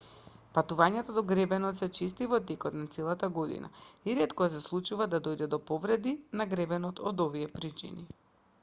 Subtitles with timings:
[0.53, 3.69] патувањата до гребенот се чести во текот на целата година
[4.13, 8.11] и ретко се случува да дојде до повреди на гребенот од овие причини